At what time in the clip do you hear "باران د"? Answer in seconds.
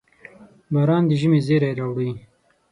0.73-1.11